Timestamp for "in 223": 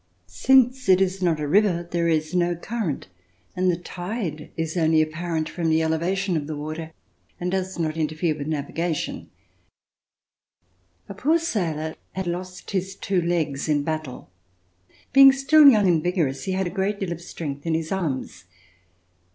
13.69-13.85